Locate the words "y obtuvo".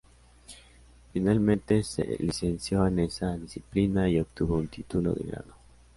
4.09-4.55